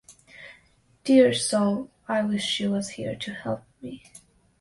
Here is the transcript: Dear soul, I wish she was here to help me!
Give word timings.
Dear 1.03 1.31
soul, 1.31 1.91
I 2.07 2.23
wish 2.23 2.41
she 2.43 2.67
was 2.67 2.89
here 2.89 3.13
to 3.17 3.33
help 3.35 3.63
me! 3.83 4.01